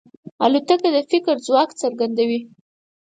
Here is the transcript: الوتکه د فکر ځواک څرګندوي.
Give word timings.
الوتکه 0.43 0.89
د 0.95 0.97
فکر 1.11 1.35
ځواک 1.47 1.69
څرګندوي. 1.81 2.39